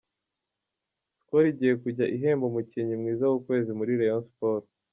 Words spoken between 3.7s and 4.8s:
muri Rayon Sports.